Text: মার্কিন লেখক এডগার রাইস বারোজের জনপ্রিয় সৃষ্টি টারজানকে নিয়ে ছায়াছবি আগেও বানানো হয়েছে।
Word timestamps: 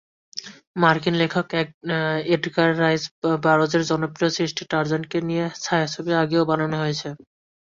মার্কিন 0.75 1.15
লেখক 1.21 1.47
এডগার 2.33 2.69
রাইস 2.81 3.03
বারোজের 3.43 3.83
জনপ্রিয় 3.89 4.31
সৃষ্টি 4.37 4.63
টারজানকে 4.71 5.17
নিয়ে 5.29 5.45
ছায়াছবি 5.63 6.11
আগেও 6.23 6.43
বানানো 6.49 6.75
হয়েছে। 6.83 7.09